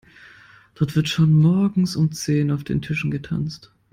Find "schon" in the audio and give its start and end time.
1.09-1.31